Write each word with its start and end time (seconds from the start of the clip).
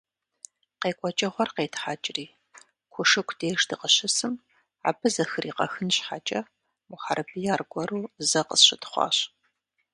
КъекӀуэкӀыгъуэр 0.81 1.49
къетхьэкӀри, 1.55 2.25
Кушыку 2.91 3.35
деж 3.39 3.59
дыкъыщысым, 3.69 4.33
абы 4.87 5.07
зэхригъэхын 5.13 5.89
щхьэкӀэ, 5.95 6.39
Мухьэрбий 6.89 7.49
аргуэру 7.53 8.01
зэ 8.29 8.41
къысщытхъуащ. 8.47 9.17